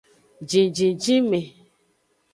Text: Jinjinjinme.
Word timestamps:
Jinjinjinme. 0.49 1.39